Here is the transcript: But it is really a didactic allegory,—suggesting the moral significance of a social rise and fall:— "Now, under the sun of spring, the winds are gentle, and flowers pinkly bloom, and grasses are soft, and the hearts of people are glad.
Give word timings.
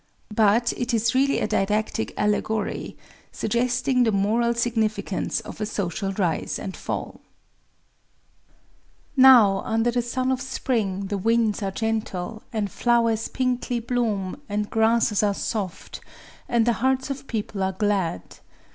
But 0.33 0.73
it 0.77 0.95
is 0.95 1.13
really 1.13 1.37
a 1.39 1.47
didactic 1.47 2.11
allegory,—suggesting 2.17 4.01
the 4.01 4.11
moral 4.11 4.55
significance 4.55 5.41
of 5.41 5.61
a 5.61 5.65
social 5.67 6.11
rise 6.13 6.57
and 6.57 6.75
fall:— 6.75 7.21
"Now, 9.15 9.59
under 9.63 9.91
the 9.91 10.01
sun 10.01 10.31
of 10.31 10.41
spring, 10.41 11.01
the 11.05 11.19
winds 11.19 11.61
are 11.61 11.69
gentle, 11.69 12.41
and 12.51 12.71
flowers 12.71 13.27
pinkly 13.27 13.79
bloom, 13.79 14.41
and 14.49 14.71
grasses 14.71 15.21
are 15.21 15.35
soft, 15.35 16.01
and 16.49 16.65
the 16.65 16.73
hearts 16.81 17.11
of 17.11 17.27
people 17.27 17.61
are 17.61 17.73
glad. 17.73 18.39